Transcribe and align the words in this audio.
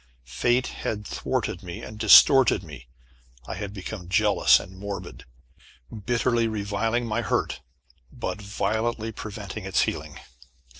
Fate 0.25 0.65
had 0.65 1.05
thwarted 1.05 1.61
me, 1.61 1.83
and 1.83 1.99
distorted 1.99 2.63
me. 2.63 2.87
I 3.47 3.53
had 3.53 3.71
become 3.71 4.09
jealous 4.09 4.59
and 4.59 4.75
morbid, 4.79 5.25
bitterly 6.07 6.47
reviling 6.47 7.05
my 7.05 7.21
hurt, 7.21 7.59
but 8.11 8.41
violently 8.41 9.11
preventing 9.11 9.63
its 9.63 9.81
healing. 9.81 10.15